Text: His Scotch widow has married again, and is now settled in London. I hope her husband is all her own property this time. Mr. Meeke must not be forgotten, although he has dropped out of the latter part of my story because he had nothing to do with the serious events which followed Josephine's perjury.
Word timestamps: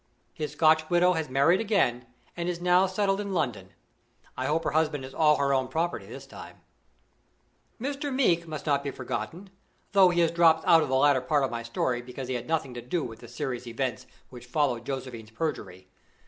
His 0.33 0.53
Scotch 0.53 0.89
widow 0.89 1.13
has 1.13 1.29
married 1.29 1.61
again, 1.61 2.07
and 2.35 2.49
is 2.49 2.59
now 2.59 2.87
settled 2.87 3.21
in 3.21 3.33
London. 3.35 3.69
I 4.35 4.47
hope 4.47 4.63
her 4.63 4.71
husband 4.71 5.05
is 5.05 5.13
all 5.13 5.37
her 5.37 5.53
own 5.53 5.67
property 5.67 6.07
this 6.07 6.25
time. 6.25 6.61
Mr. 7.79 8.11
Meeke 8.11 8.47
must 8.47 8.65
not 8.65 8.83
be 8.83 8.89
forgotten, 8.89 9.51
although 9.93 10.09
he 10.09 10.21
has 10.21 10.31
dropped 10.31 10.65
out 10.67 10.81
of 10.81 10.89
the 10.89 10.95
latter 10.95 11.21
part 11.21 11.43
of 11.43 11.51
my 11.51 11.61
story 11.61 12.01
because 12.01 12.29
he 12.29 12.33
had 12.33 12.47
nothing 12.47 12.73
to 12.73 12.81
do 12.81 13.03
with 13.03 13.19
the 13.19 13.27
serious 13.27 13.67
events 13.67 14.07
which 14.31 14.47
followed 14.47 14.87
Josephine's 14.87 15.29
perjury. 15.29 15.87